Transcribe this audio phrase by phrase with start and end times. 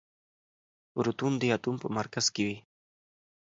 [0.93, 2.57] پروتون د اتوم په مرکز کې وي.